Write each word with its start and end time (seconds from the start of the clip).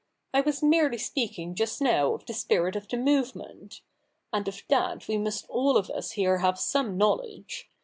I 0.33 0.41
was 0.41 0.63
merely 0.63 0.97
speaking 0.97 1.53
just 1.53 1.79
now 1.79 2.15
of 2.15 2.25
the 2.25 2.33
spirit 2.33 2.75
of 2.75 2.87
the 2.87 2.97
move 2.97 3.35
ment. 3.35 3.81
And 4.33 4.47
of 4.47 4.63
that 4.67 5.07
we 5.07 5.19
must 5.19 5.45
all 5.47 5.77
of 5.77 5.91
us 5.91 6.13
here 6.13 6.39
have 6.39 6.57
some 6.59 6.97
knowledge. 6.97 7.69